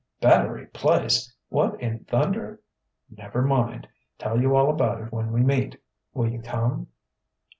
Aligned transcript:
"Battery 0.19 0.65
Place! 0.65 1.31
What 1.49 1.79
in 1.79 2.05
thunder" 2.05 2.59
"Never 3.19 3.43
mind 3.43 3.87
tell 4.17 4.41
you 4.41 4.55
all 4.55 4.71
about 4.71 4.99
it 4.99 5.11
when 5.11 5.31
we 5.31 5.41
meet. 5.43 5.79
Will 6.15 6.27
you 6.27 6.41
come?" 6.41 6.87